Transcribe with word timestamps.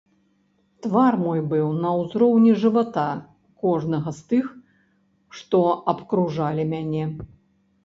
Твар 0.85 1.17
мой 1.25 1.41
быў 1.51 1.67
на 1.83 1.91
ўзроўні 1.99 2.51
жывата 2.63 3.05
кожнага 3.67 4.09
з 4.21 4.25
тых, 4.33 4.45
што 5.43 5.63
абкружалі 5.97 6.69
мяне. 6.75 7.05